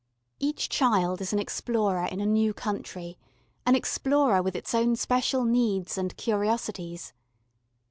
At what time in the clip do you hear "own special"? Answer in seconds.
4.73-5.43